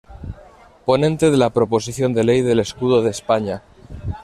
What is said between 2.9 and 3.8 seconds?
de España.